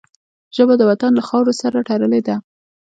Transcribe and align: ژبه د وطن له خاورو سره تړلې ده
ژبه 0.55 0.73
د 0.77 0.81
وطن 0.89 1.11
له 1.15 1.23
خاورو 1.27 1.53
سره 1.61 1.85
تړلې 1.89 2.21
ده 2.27 2.35